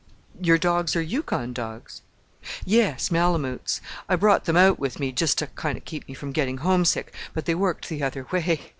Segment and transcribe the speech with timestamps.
[0.41, 2.01] "Your dogs are Yukon dogs?"
[2.65, 3.81] "Yes, Malamoots.
[4.09, 7.13] I brought them out with me just to kind of keep me from getting homesick,
[7.35, 8.61] but they worked the other way.